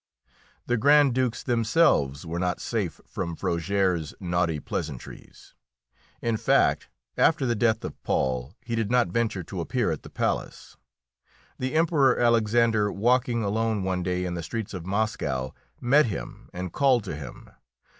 [0.65, 5.53] The Grand Dukes themselves were not safe from Frogères's naughty pleasantries;
[6.23, 10.09] in fact, after the death of Paul, he did not venture to appear at the
[10.09, 10.75] palace.
[11.59, 16.73] The Emperor Alexander, walking alone one day in the streets of Moscow, met him and
[16.73, 17.51] called to him.